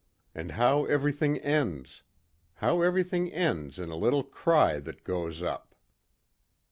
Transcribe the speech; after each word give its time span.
And 0.33 0.53
how 0.53 0.85
everything 0.85 1.37
ends. 1.37 2.01
How 2.55 2.81
everything 2.81 3.31
ends 3.31 3.77
in 3.77 3.91
a 3.91 3.95
little 3.95 4.23
cry 4.23 4.79
that 4.79 5.03
goes 5.03 5.43
up." 5.43 5.75